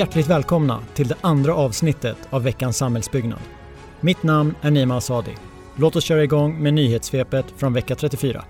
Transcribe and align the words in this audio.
Hjärtligt 0.00 0.26
välkomna 0.26 0.82
till 0.94 1.08
det 1.08 1.16
andra 1.20 1.54
avsnittet 1.54 2.16
av 2.30 2.42
veckans 2.42 2.76
samhällsbyggnad. 2.76 3.38
Mitt 4.00 4.22
namn 4.22 4.54
är 4.60 4.70
Nima 4.70 4.96
Asadi. 4.96 5.34
Låt 5.76 5.96
oss 5.96 6.04
köra 6.04 6.24
igång 6.24 6.62
med 6.62 6.74
nyhetssvepet 6.74 7.44
från 7.56 7.72
vecka 7.72 7.96
34. 7.96 8.44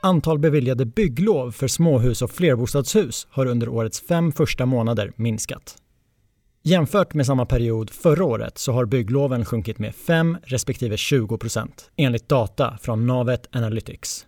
Antal 0.00 0.38
beviljade 0.38 0.86
bygglov 0.86 1.50
för 1.50 1.68
småhus 1.68 2.22
och 2.22 2.30
flerbostadshus 2.30 3.26
har 3.30 3.46
under 3.46 3.68
årets 3.68 4.00
fem 4.00 4.32
första 4.32 4.66
månader 4.66 5.12
minskat. 5.16 5.76
Jämfört 6.62 7.14
med 7.14 7.26
samma 7.26 7.46
period 7.46 7.90
förra 7.90 8.24
året 8.24 8.58
så 8.58 8.72
har 8.72 8.84
byggloven 8.84 9.44
sjunkit 9.44 9.78
med 9.78 9.94
5 9.94 10.38
respektive 10.42 10.96
20 10.96 11.38
procent 11.38 11.90
enligt 11.96 12.28
data 12.28 12.78
från 12.80 13.06
Navet 13.06 13.48
Analytics. 13.52 14.26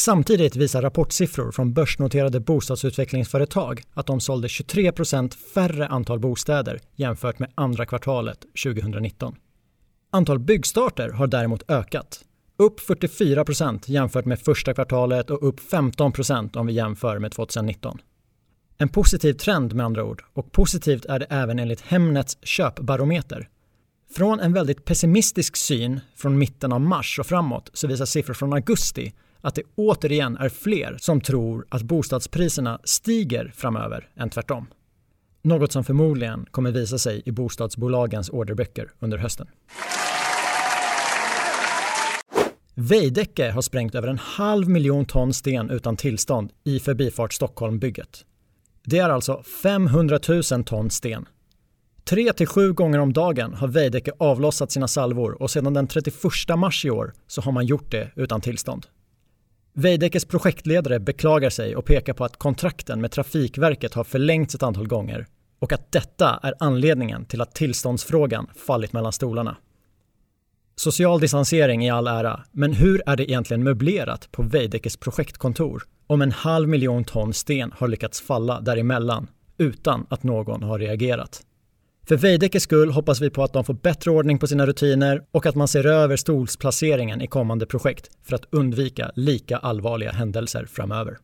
Samtidigt 0.00 0.56
visar 0.56 0.82
rapportsiffror 0.82 1.52
från 1.52 1.72
börsnoterade 1.72 2.40
bostadsutvecklingsföretag 2.40 3.82
att 3.94 4.06
de 4.06 4.20
sålde 4.20 4.48
23 4.48 4.92
procent 4.92 5.34
färre 5.34 5.86
antal 5.88 6.18
bostäder 6.18 6.80
jämfört 6.96 7.38
med 7.38 7.52
andra 7.54 7.86
kvartalet 7.86 8.38
2019. 8.64 9.36
Antal 10.10 10.38
byggstarter 10.38 11.08
har 11.08 11.26
däremot 11.26 11.70
ökat. 11.70 12.24
Upp 12.56 12.80
44 12.80 13.44
procent 13.44 13.88
jämfört 13.88 14.24
med 14.24 14.40
första 14.40 14.74
kvartalet 14.74 15.30
och 15.30 15.48
upp 15.48 15.60
15 15.60 16.12
procent 16.12 16.56
om 16.56 16.66
vi 16.66 16.72
jämför 16.72 17.18
med 17.18 17.32
2019. 17.32 17.98
En 18.78 18.88
positiv 18.88 19.32
trend 19.32 19.74
med 19.74 19.86
andra 19.86 20.04
ord 20.04 20.24
och 20.32 20.52
positivt 20.52 21.04
är 21.04 21.18
det 21.18 21.26
även 21.30 21.58
enligt 21.58 21.80
Hemnets 21.80 22.38
köpbarometer. 22.42 23.48
Från 24.16 24.40
en 24.40 24.52
väldigt 24.52 24.84
pessimistisk 24.84 25.56
syn 25.56 26.00
från 26.16 26.38
mitten 26.38 26.72
av 26.72 26.80
mars 26.80 27.18
och 27.18 27.26
framåt 27.26 27.70
så 27.72 27.86
visar 27.86 28.04
siffror 28.04 28.34
från 28.34 28.52
augusti 28.52 29.12
att 29.40 29.54
det 29.54 29.62
återigen 29.74 30.36
är 30.36 30.48
fler 30.48 30.96
som 30.98 31.20
tror 31.20 31.66
att 31.68 31.82
bostadspriserna 31.82 32.80
stiger 32.84 33.52
framöver 33.54 34.08
än 34.16 34.30
tvärtom. 34.30 34.66
Något 35.42 35.72
som 35.72 35.84
förmodligen 35.84 36.46
kommer 36.50 36.72
visa 36.72 36.98
sig 36.98 37.22
i 37.24 37.32
bostadsbolagens 37.32 38.30
orderböcker 38.30 38.90
under 38.98 39.18
hösten. 39.18 39.46
Veidekke 42.74 43.50
har 43.50 43.62
sprängt 43.62 43.94
över 43.94 44.08
en 44.08 44.18
halv 44.18 44.68
miljon 44.68 45.04
ton 45.04 45.34
sten 45.34 45.70
utan 45.70 45.96
tillstånd 45.96 46.52
i 46.64 46.80
Förbifart 46.80 47.32
Stockholm-bygget. 47.32 48.24
Det 48.84 48.98
är 48.98 49.08
alltså 49.08 49.42
500 49.62 50.18
000 50.52 50.64
ton 50.64 50.90
sten. 50.90 51.26
Tre 52.04 52.32
till 52.32 52.46
sju 52.46 52.72
gånger 52.72 52.98
om 52.98 53.12
dagen 53.12 53.54
har 53.54 53.68
Veidekke 53.68 54.12
avlossat 54.18 54.70
sina 54.70 54.88
salvor 54.88 55.42
och 55.42 55.50
sedan 55.50 55.74
den 55.74 55.86
31 55.86 56.14
mars 56.56 56.84
i 56.84 56.90
år 56.90 57.12
så 57.26 57.40
har 57.40 57.52
man 57.52 57.66
gjort 57.66 57.90
det 57.90 58.10
utan 58.16 58.40
tillstånd. 58.40 58.86
Veidekkes 59.78 60.24
projektledare 60.24 61.00
beklagar 61.00 61.50
sig 61.50 61.76
och 61.76 61.84
pekar 61.84 62.12
på 62.12 62.24
att 62.24 62.36
kontrakten 62.36 63.00
med 63.00 63.10
Trafikverket 63.10 63.94
har 63.94 64.04
förlängts 64.04 64.54
ett 64.54 64.62
antal 64.62 64.86
gånger 64.86 65.26
och 65.58 65.72
att 65.72 65.92
detta 65.92 66.40
är 66.42 66.54
anledningen 66.58 67.24
till 67.24 67.40
att 67.40 67.54
tillståndsfrågan 67.54 68.46
fallit 68.66 68.92
mellan 68.92 69.12
stolarna. 69.12 69.56
Social 70.76 71.20
distansering 71.20 71.86
i 71.86 71.90
all 71.90 72.06
ära, 72.06 72.44
men 72.52 72.72
hur 72.72 73.02
är 73.06 73.16
det 73.16 73.30
egentligen 73.30 73.62
möblerat 73.62 74.28
på 74.32 74.42
Veidekkes 74.42 74.96
projektkontor 74.96 75.82
om 76.06 76.22
en 76.22 76.32
halv 76.32 76.68
miljon 76.68 77.04
ton 77.04 77.32
sten 77.32 77.72
har 77.76 77.88
lyckats 77.88 78.20
falla 78.20 78.60
däremellan 78.60 79.28
utan 79.58 80.06
att 80.10 80.22
någon 80.22 80.62
har 80.62 80.78
reagerat? 80.78 81.45
För 82.08 82.16
Veidekkes 82.16 82.62
skull 82.62 82.90
hoppas 82.90 83.20
vi 83.20 83.30
på 83.30 83.42
att 83.42 83.52
de 83.52 83.64
får 83.64 83.74
bättre 83.74 84.10
ordning 84.10 84.38
på 84.38 84.46
sina 84.46 84.66
rutiner 84.66 85.22
och 85.30 85.46
att 85.46 85.54
man 85.54 85.68
ser 85.68 85.86
över 85.86 86.16
stolsplaceringen 86.16 87.22
i 87.22 87.26
kommande 87.26 87.66
projekt 87.66 88.10
för 88.24 88.34
att 88.36 88.44
undvika 88.50 89.10
lika 89.14 89.56
allvarliga 89.56 90.12
händelser 90.12 90.66
framöver. 90.66 91.18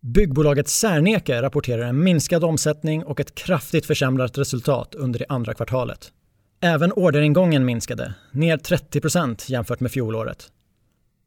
Byggbolaget 0.00 0.68
Serneke 0.68 1.42
rapporterar 1.42 1.82
en 1.82 2.04
minskad 2.04 2.44
omsättning 2.44 3.04
och 3.04 3.20
ett 3.20 3.34
kraftigt 3.34 3.86
försämrat 3.86 4.38
resultat 4.38 4.94
under 4.94 5.18
det 5.18 5.26
andra 5.28 5.54
kvartalet. 5.54 6.12
Även 6.60 6.92
orderingången 6.92 7.64
minskade, 7.64 8.14
ner 8.32 8.56
30% 8.56 9.50
jämfört 9.50 9.80
med 9.80 9.90
fjolåret. 9.90 10.48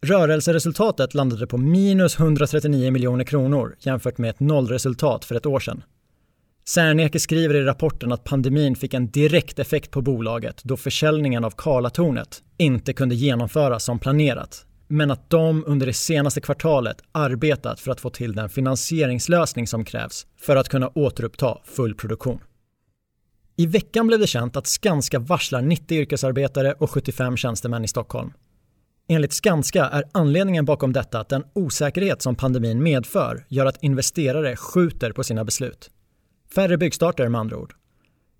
Rörelseresultatet 0.05 1.13
landade 1.13 1.47
på 1.47 1.57
minus 1.57 2.19
139 2.19 2.91
miljoner 2.91 3.23
kronor 3.23 3.75
jämfört 3.79 4.17
med 4.17 4.29
ett 4.29 4.39
nollresultat 4.39 5.25
för 5.25 5.35
ett 5.35 5.45
år 5.45 5.59
sedan. 5.59 5.83
Serneke 6.69 7.19
skriver 7.19 7.55
i 7.55 7.63
rapporten 7.63 8.11
att 8.11 8.23
pandemin 8.23 8.75
fick 8.75 8.93
en 8.93 9.11
direkt 9.11 9.59
effekt 9.59 9.91
på 9.91 10.01
bolaget 10.01 10.63
då 10.63 10.77
försäljningen 10.77 11.43
av 11.43 11.51
Karlatornet 11.57 12.43
inte 12.57 12.93
kunde 12.93 13.15
genomföras 13.15 13.83
som 13.83 13.99
planerat, 13.99 14.65
men 14.87 15.11
att 15.11 15.29
de 15.29 15.63
under 15.67 15.85
det 15.85 15.93
senaste 15.93 16.41
kvartalet 16.41 16.97
arbetat 17.11 17.79
för 17.79 17.91
att 17.91 18.01
få 18.01 18.09
till 18.09 18.33
den 18.33 18.49
finansieringslösning 18.49 19.67
som 19.67 19.85
krävs 19.85 20.27
för 20.39 20.55
att 20.55 20.69
kunna 20.69 20.91
återuppta 20.95 21.57
full 21.65 21.95
produktion. 21.95 22.39
I 23.55 23.65
veckan 23.65 24.07
blev 24.07 24.19
det 24.19 24.27
känt 24.27 24.55
att 24.55 24.67
Skanska 24.67 25.19
varslar 25.19 25.61
90 25.61 25.97
yrkesarbetare 25.97 26.73
och 26.73 26.91
75 26.91 27.37
tjänstemän 27.37 27.83
i 27.83 27.87
Stockholm. 27.87 28.33
Enligt 29.09 29.33
Skanska 29.33 29.85
är 29.85 30.03
anledningen 30.11 30.65
bakom 30.65 30.93
detta 30.93 31.19
att 31.19 31.29
den 31.29 31.43
osäkerhet 31.53 32.21
som 32.21 32.35
pandemin 32.35 32.83
medför 32.83 33.45
gör 33.47 33.65
att 33.65 33.83
investerare 33.83 34.55
skjuter 34.55 35.11
på 35.11 35.23
sina 35.23 35.43
beslut. 35.43 35.91
Färre 36.55 36.77
byggstarter 36.77 37.29
med 37.29 37.41
andra 37.41 37.57
ord. 37.57 37.73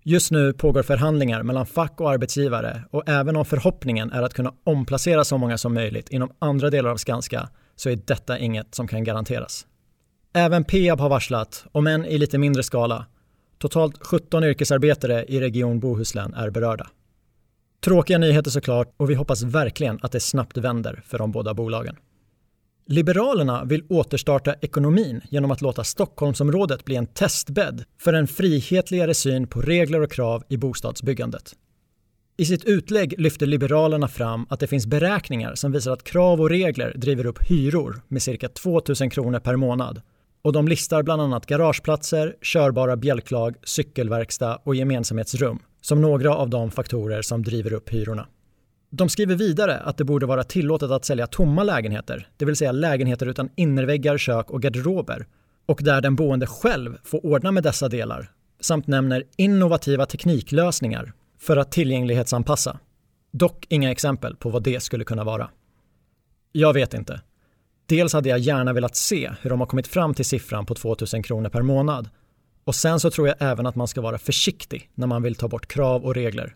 Just 0.02 0.30
nu 0.30 0.52
pågår 0.52 0.82
förhandlingar 0.82 1.42
mellan 1.42 1.66
fack 1.66 2.00
och 2.00 2.10
arbetsgivare 2.10 2.82
och 2.90 3.08
även 3.08 3.36
om 3.36 3.44
förhoppningen 3.44 4.12
är 4.12 4.22
att 4.22 4.34
kunna 4.34 4.52
omplacera 4.64 5.24
så 5.24 5.38
många 5.38 5.58
som 5.58 5.74
möjligt 5.74 6.08
inom 6.08 6.30
andra 6.38 6.70
delar 6.70 6.90
av 6.90 6.96
Skanska 6.96 7.48
så 7.76 7.90
är 7.90 7.98
detta 8.04 8.38
inget 8.38 8.74
som 8.74 8.88
kan 8.88 9.04
garanteras. 9.04 9.66
Även 10.34 10.64
Peab 10.64 11.00
har 11.00 11.08
varslat, 11.08 11.64
om 11.72 11.86
än 11.86 12.04
i 12.04 12.18
lite 12.18 12.38
mindre 12.38 12.62
skala. 12.62 13.06
Totalt 13.58 14.06
17 14.06 14.44
yrkesarbetare 14.44 15.24
i 15.24 15.40
Region 15.40 15.80
Bohuslän 15.80 16.34
är 16.34 16.50
berörda. 16.50 16.86
Tråkiga 17.84 18.18
nyheter 18.18 18.50
såklart 18.50 18.94
och 18.96 19.10
vi 19.10 19.14
hoppas 19.14 19.42
verkligen 19.42 19.98
att 20.02 20.12
det 20.12 20.20
snabbt 20.20 20.56
vänder 20.56 21.02
för 21.06 21.18
de 21.18 21.32
båda 21.32 21.54
bolagen. 21.54 21.96
Liberalerna 22.90 23.64
vill 23.64 23.84
återstarta 23.88 24.54
ekonomin 24.60 25.20
genom 25.30 25.50
att 25.50 25.60
låta 25.60 25.84
Stockholmsområdet 25.84 26.84
bli 26.84 26.96
en 26.96 27.06
testbädd 27.06 27.84
för 28.00 28.12
en 28.12 28.26
frihetligare 28.26 29.14
syn 29.14 29.46
på 29.46 29.60
regler 29.60 30.00
och 30.00 30.12
krav 30.12 30.44
i 30.48 30.56
bostadsbyggandet. 30.56 31.54
I 32.36 32.44
sitt 32.44 32.64
utlägg 32.64 33.14
lyfter 33.18 33.46
Liberalerna 33.46 34.08
fram 34.08 34.46
att 34.50 34.60
det 34.60 34.66
finns 34.66 34.86
beräkningar 34.86 35.54
som 35.54 35.72
visar 35.72 35.92
att 35.92 36.04
krav 36.04 36.40
och 36.40 36.50
regler 36.50 36.92
driver 36.96 37.26
upp 37.26 37.38
hyror 37.50 38.02
med 38.08 38.22
cirka 38.22 38.48
2 38.48 38.82
000 39.00 39.10
kronor 39.10 39.38
per 39.38 39.56
månad. 39.56 40.02
Och 40.42 40.52
de 40.52 40.68
listar 40.68 41.02
bland 41.02 41.22
annat 41.22 41.46
garageplatser, 41.46 42.36
körbara 42.42 42.96
bjälklag, 42.96 43.56
cykelverkstad 43.64 44.60
och 44.64 44.74
gemensamhetsrum 44.74 45.58
som 45.80 46.00
några 46.00 46.34
av 46.34 46.50
de 46.50 46.70
faktorer 46.70 47.22
som 47.22 47.42
driver 47.42 47.72
upp 47.72 47.88
hyrorna. 47.88 48.26
De 48.90 49.08
skriver 49.08 49.34
vidare 49.34 49.78
att 49.78 49.96
det 49.96 50.04
borde 50.04 50.26
vara 50.26 50.44
tillåtet 50.44 50.90
att 50.90 51.04
sälja 51.04 51.26
tomma 51.26 51.62
lägenheter, 51.62 52.28
det 52.36 52.44
vill 52.44 52.56
säga 52.56 52.72
lägenheter 52.72 53.26
utan 53.26 53.48
innerväggar, 53.56 54.18
kök 54.18 54.50
och 54.50 54.62
garderober 54.62 55.26
och 55.66 55.80
där 55.82 56.00
den 56.00 56.16
boende 56.16 56.46
själv 56.46 56.98
får 57.04 57.26
ordna 57.26 57.52
med 57.52 57.62
dessa 57.62 57.88
delar 57.88 58.30
samt 58.60 58.86
nämner 58.86 59.24
innovativa 59.36 60.06
tekniklösningar 60.06 61.12
för 61.38 61.56
att 61.56 61.72
tillgänglighetsanpassa. 61.72 62.78
Dock 63.32 63.66
inga 63.68 63.90
exempel 63.90 64.36
på 64.36 64.50
vad 64.50 64.62
det 64.62 64.82
skulle 64.82 65.04
kunna 65.04 65.24
vara. 65.24 65.50
Jag 66.52 66.72
vet 66.72 66.94
inte. 66.94 67.20
Dels 67.86 68.12
hade 68.12 68.28
jag 68.28 68.38
gärna 68.38 68.72
velat 68.72 68.96
se 68.96 69.30
hur 69.40 69.50
de 69.50 69.60
har 69.60 69.66
kommit 69.66 69.86
fram 69.86 70.14
till 70.14 70.24
siffran 70.24 70.66
på 70.66 70.74
2000 70.74 71.22
kronor 71.22 71.48
per 71.48 71.62
månad. 71.62 72.08
Och 72.64 72.74
sen 72.74 73.00
så 73.00 73.10
tror 73.10 73.28
jag 73.28 73.36
även 73.40 73.66
att 73.66 73.74
man 73.74 73.88
ska 73.88 74.00
vara 74.00 74.18
försiktig 74.18 74.90
när 74.94 75.06
man 75.06 75.22
vill 75.22 75.34
ta 75.34 75.48
bort 75.48 75.68
krav 75.68 76.04
och 76.04 76.14
regler 76.14 76.54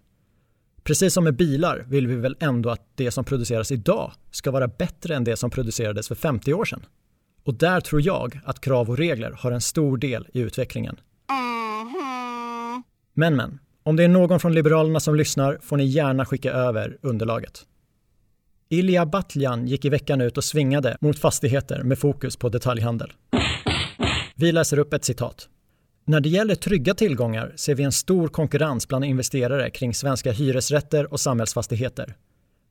Precis 0.84 1.14
som 1.14 1.24
med 1.24 1.36
bilar 1.36 1.84
vill 1.88 2.06
vi 2.06 2.16
väl 2.16 2.36
ändå 2.40 2.70
att 2.70 2.86
det 2.94 3.10
som 3.10 3.24
produceras 3.24 3.72
idag 3.72 4.12
ska 4.30 4.50
vara 4.50 4.68
bättre 4.68 5.16
än 5.16 5.24
det 5.24 5.36
som 5.36 5.50
producerades 5.50 6.08
för 6.08 6.14
50 6.14 6.52
år 6.52 6.64
sedan. 6.64 6.86
Och 7.44 7.54
där 7.54 7.80
tror 7.80 8.02
jag 8.02 8.40
att 8.44 8.60
krav 8.60 8.90
och 8.90 8.98
regler 8.98 9.36
har 9.38 9.52
en 9.52 9.60
stor 9.60 9.96
del 9.96 10.28
i 10.32 10.40
utvecklingen. 10.40 10.96
Men 13.14 13.36
men, 13.36 13.58
om 13.82 13.96
det 13.96 14.04
är 14.04 14.08
någon 14.08 14.40
från 14.40 14.54
Liberalerna 14.54 15.00
som 15.00 15.14
lyssnar 15.14 15.58
får 15.62 15.76
ni 15.76 15.84
gärna 15.84 16.24
skicka 16.24 16.52
över 16.52 16.98
underlaget. 17.02 17.66
Ilja 18.68 19.06
Batljan 19.06 19.66
gick 19.66 19.84
i 19.84 19.88
veckan 19.88 20.20
ut 20.20 20.36
och 20.36 20.44
svingade 20.44 20.96
mot 21.00 21.18
fastigheter 21.18 21.82
med 21.82 21.98
fokus 21.98 22.36
på 22.36 22.48
detaljhandel. 22.48 23.12
Vi 24.34 24.52
läser 24.52 24.78
upp 24.78 24.92
ett 24.92 25.04
citat. 25.04 25.48
När 26.04 26.20
det 26.20 26.28
gäller 26.28 26.54
trygga 26.54 26.94
tillgångar 26.94 27.52
ser 27.56 27.74
vi 27.74 27.82
en 27.82 27.92
stor 27.92 28.28
konkurrens 28.28 28.88
bland 28.88 29.04
investerare 29.04 29.70
kring 29.70 29.94
svenska 29.94 30.32
hyresrätter 30.32 31.12
och 31.12 31.20
samhällsfastigheter. 31.20 32.16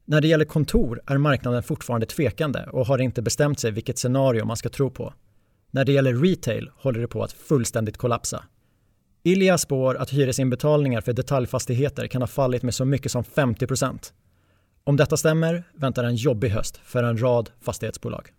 När 0.06 0.22
det 0.22 0.28
gäller 0.28 0.46
kontor 0.46 1.02
är 1.08 1.18
marknaden 1.18 1.64
fortfarande 1.64 2.06
tvekande 2.06 2.66
och 2.72 2.86
har 2.86 2.98
inte 2.98 3.22
bestämt 3.22 3.60
sig 3.60 3.72
vilket 3.72 3.98
scenario 3.98 4.46
man 4.46 4.58
ska 4.58 4.70
tro 4.70 4.90
på. 4.90 5.14
När 5.72 5.86
det 5.86 5.92
gäller 5.92 6.14
retail 6.14 6.70
håller 6.76 7.02
det 7.02 7.08
på 7.08 7.24
att 7.24 7.32
fullständigt 7.32 7.98
kollapsa. 7.98 8.44
Ilja 9.24 9.58
spår 9.58 9.96
att 9.96 10.10
hyresinbetalningar 10.10 11.02
för 11.02 11.14
detaljfastigheter 11.14 12.08
kan 12.08 12.22
ha 12.22 12.28
fallit 12.28 12.64
med 12.64 12.74
så 12.74 12.86
mycket 12.86 13.12
som 13.12 13.24
50% 13.24 14.14
Om 14.84 14.98
detta 14.98 15.18
stämmer 15.18 15.64
väntar 15.74 16.04
en 16.04 16.16
jobbig 16.16 16.50
höst 16.50 16.82
för 16.84 17.04
en 17.04 17.22
rad 17.22 17.50
fastighetsbolag. 17.62 18.30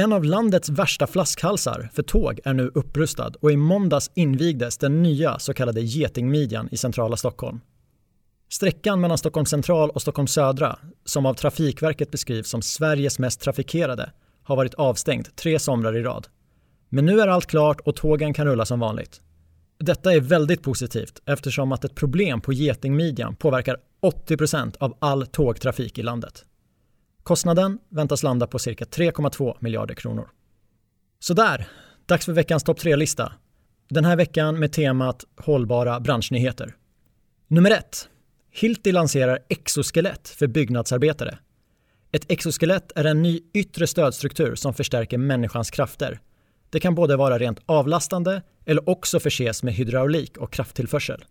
En 0.00 0.12
av 0.12 0.24
landets 0.24 0.68
värsta 0.68 1.06
flaskhalsar 1.06 1.90
för 1.92 2.02
tåg 2.02 2.40
är 2.44 2.54
nu 2.54 2.70
upprustad 2.74 3.32
och 3.40 3.52
i 3.52 3.56
måndags 3.56 4.10
invigdes 4.14 4.78
den 4.78 5.02
nya 5.02 5.38
så 5.38 5.54
kallade 5.54 5.80
Getingmidjan 5.80 6.68
i 6.72 6.76
centrala 6.76 7.16
Stockholm. 7.16 7.60
Sträckan 8.48 9.00
mellan 9.00 9.18
Stockholm 9.18 9.46
central 9.46 9.90
och 9.90 10.02
Stockholm 10.02 10.26
södra, 10.26 10.78
som 11.04 11.26
av 11.26 11.34
Trafikverket 11.34 12.10
beskrivs 12.10 12.48
som 12.48 12.62
Sveriges 12.62 13.18
mest 13.18 13.40
trafikerade, 13.40 14.12
har 14.42 14.56
varit 14.56 14.74
avstängd 14.74 15.36
tre 15.36 15.58
somrar 15.58 15.96
i 15.96 16.02
rad. 16.02 16.26
Men 16.88 17.06
nu 17.06 17.20
är 17.20 17.28
allt 17.28 17.46
klart 17.46 17.80
och 17.80 17.96
tågen 17.96 18.34
kan 18.34 18.46
rulla 18.46 18.64
som 18.64 18.80
vanligt. 18.80 19.20
Detta 19.78 20.14
är 20.14 20.20
väldigt 20.20 20.62
positivt 20.62 21.22
eftersom 21.26 21.72
att 21.72 21.84
ett 21.84 21.94
problem 21.94 22.40
på 22.40 22.52
Getingmidjan 22.52 23.36
påverkar 23.36 23.76
80% 24.02 24.76
av 24.78 24.96
all 24.98 25.26
tågtrafik 25.26 25.98
i 25.98 26.02
landet. 26.02 26.44
Kostnaden 27.28 27.78
väntas 27.88 28.22
landa 28.22 28.46
på 28.46 28.58
cirka 28.58 28.84
3,2 28.84 29.56
miljarder 29.60 29.94
kronor. 29.94 30.28
Så 31.18 31.34
där, 31.34 31.68
dags 32.06 32.24
för 32.24 32.32
veckans 32.32 32.62
topp 32.62 32.78
3-lista. 32.78 33.32
Den 33.88 34.04
här 34.04 34.16
veckan 34.16 34.58
med 34.58 34.72
temat 34.72 35.24
hållbara 35.36 36.00
branschnyheter. 36.00 36.74
Nummer 37.48 37.70
1. 37.70 38.08
Hilti 38.50 38.92
lanserar 38.92 39.38
exoskelett 39.48 40.28
för 40.28 40.46
byggnadsarbetare. 40.46 41.38
Ett 42.12 42.30
exoskelett 42.30 42.92
är 42.94 43.04
en 43.04 43.22
ny 43.22 43.40
yttre 43.54 43.86
stödstruktur 43.86 44.54
som 44.54 44.74
förstärker 44.74 45.18
människans 45.18 45.70
krafter. 45.70 46.20
Det 46.70 46.80
kan 46.80 46.94
både 46.94 47.16
vara 47.16 47.38
rent 47.38 47.60
avlastande 47.66 48.42
eller 48.64 48.88
också 48.88 49.20
förses 49.20 49.62
med 49.62 49.74
hydraulik 49.74 50.36
och 50.36 50.52
krafttillförsel. 50.52 51.24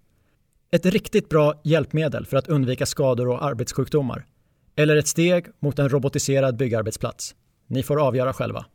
Ett 0.71 0.85
riktigt 0.85 1.29
bra 1.29 1.61
hjälpmedel 1.63 2.25
för 2.25 2.37
att 2.37 2.47
undvika 2.47 2.85
skador 2.85 3.27
och 3.27 3.43
arbetssjukdomar. 3.43 4.25
Eller 4.79 4.97
ett 4.97 5.07
steg 5.07 5.45
mot 5.59 5.79
en 5.79 5.89
robotiserad 5.89 6.57
byggarbetsplats. 6.57 7.35
Ni 7.67 7.83
får 7.83 8.07
avgöra 8.07 8.33
själva. 8.33 8.65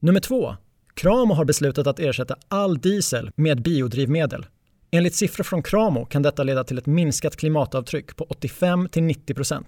Nummer 0.00 0.20
två. 0.20 0.56
Kramo 0.94 1.34
har 1.34 1.44
beslutat 1.44 1.86
att 1.86 2.00
ersätta 2.00 2.36
all 2.48 2.78
diesel 2.78 3.30
med 3.36 3.62
biodrivmedel. 3.62 4.46
Enligt 4.90 5.14
siffror 5.14 5.44
från 5.44 5.62
Kramo 5.62 6.04
kan 6.04 6.22
detta 6.22 6.42
leda 6.42 6.64
till 6.64 6.78
ett 6.78 6.86
minskat 6.86 7.36
klimatavtryck 7.36 8.16
på 8.16 8.24
85-90%. 8.24 9.64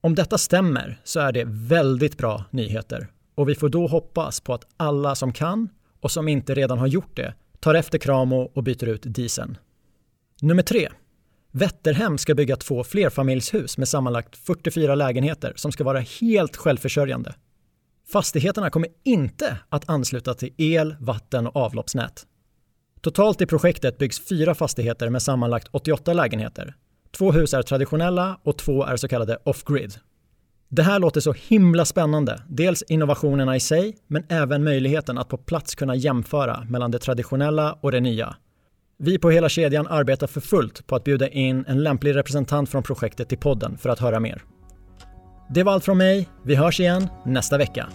Om 0.00 0.14
detta 0.14 0.38
stämmer 0.38 1.00
så 1.04 1.20
är 1.20 1.32
det 1.32 1.44
väldigt 1.46 2.18
bra 2.18 2.44
nyheter 2.50 3.08
och 3.34 3.48
vi 3.48 3.54
får 3.54 3.68
då 3.68 3.86
hoppas 3.86 4.40
på 4.40 4.54
att 4.54 4.66
alla 4.76 5.14
som 5.14 5.32
kan 5.32 5.68
och 6.00 6.10
som 6.10 6.28
inte 6.28 6.54
redan 6.54 6.78
har 6.78 6.86
gjort 6.86 7.16
det 7.16 7.34
tar 7.60 7.74
efter 7.74 7.98
Kramo 7.98 8.50
och 8.54 8.62
byter 8.62 8.88
ut 8.88 9.02
dieseln. 9.04 9.58
Nummer 10.40 10.62
tre. 10.62 10.88
Vätterhem 11.56 12.18
ska 12.18 12.34
bygga 12.34 12.56
två 12.56 12.84
flerfamiljshus 12.84 13.78
med 13.78 13.88
sammanlagt 13.88 14.36
44 14.36 14.94
lägenheter 14.94 15.52
som 15.56 15.72
ska 15.72 15.84
vara 15.84 16.00
helt 16.00 16.56
självförsörjande. 16.56 17.34
Fastigheterna 18.12 18.70
kommer 18.70 18.88
inte 19.04 19.58
att 19.68 19.88
ansluta 19.88 20.34
till 20.34 20.54
el, 20.56 20.96
vatten 21.00 21.46
och 21.46 21.56
avloppsnät. 21.56 22.26
Totalt 23.00 23.40
i 23.40 23.46
projektet 23.46 23.98
byggs 23.98 24.20
fyra 24.28 24.54
fastigheter 24.54 25.10
med 25.10 25.22
sammanlagt 25.22 25.68
88 25.70 26.12
lägenheter. 26.12 26.74
Två 27.16 27.32
hus 27.32 27.54
är 27.54 27.62
traditionella 27.62 28.40
och 28.42 28.58
två 28.58 28.84
är 28.84 28.96
så 28.96 29.08
kallade 29.08 29.38
off-grid. 29.44 29.94
Det 30.68 30.82
här 30.82 30.98
låter 30.98 31.20
så 31.20 31.32
himla 31.32 31.84
spännande. 31.84 32.42
Dels 32.48 32.82
innovationerna 32.82 33.56
i 33.56 33.60
sig, 33.60 33.96
men 34.06 34.24
även 34.28 34.64
möjligheten 34.64 35.18
att 35.18 35.28
på 35.28 35.36
plats 35.36 35.74
kunna 35.74 35.94
jämföra 35.94 36.66
mellan 36.68 36.90
det 36.90 36.98
traditionella 36.98 37.72
och 37.72 37.92
det 37.92 38.00
nya. 38.00 38.36
Vi 38.98 39.18
på 39.18 39.30
hela 39.30 39.48
kedjan 39.48 39.86
arbetar 39.86 40.26
för 40.26 40.40
fullt 40.40 40.86
på 40.86 40.96
att 40.96 41.04
bjuda 41.04 41.28
in 41.28 41.64
en 41.68 41.82
lämplig 41.82 42.16
representant 42.16 42.68
från 42.68 42.82
projektet 42.82 43.28
till 43.28 43.38
podden 43.38 43.78
för 43.78 43.88
att 43.88 43.98
höra 43.98 44.20
mer. 44.20 44.42
Det 45.50 45.62
var 45.62 45.72
allt 45.72 45.84
från 45.84 45.98
mig. 45.98 46.28
Vi 46.44 46.54
hörs 46.54 46.80
igen 46.80 47.08
nästa 47.24 47.58
vecka. 47.58 47.88